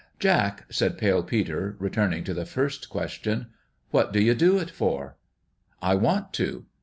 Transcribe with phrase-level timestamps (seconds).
[0.27, 3.51] "Jack," said Pale Peter, returning to the first question,"
[3.91, 5.15] what do you do it for?""
[5.79, 6.65] I want to."